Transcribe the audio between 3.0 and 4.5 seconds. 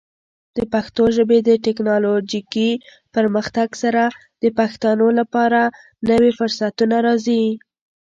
پرمختګ سره، د